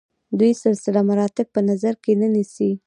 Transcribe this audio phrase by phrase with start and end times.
[0.39, 2.71] دوی سلسله مراتب په نظر کې نه نیسي.